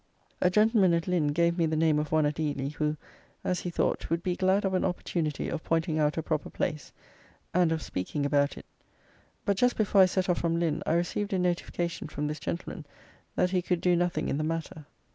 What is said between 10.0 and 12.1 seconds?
I set off from Lynn, I received a notification